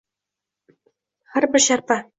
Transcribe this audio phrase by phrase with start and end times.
[1.37, 2.05] Har bir sharpa